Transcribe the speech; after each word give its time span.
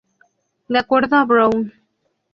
De 0.67 0.79
acuerdo 0.79 1.15
a 1.15 1.25
Brown 1.25 1.67
"et 1.67 1.73
al. 1.73 1.83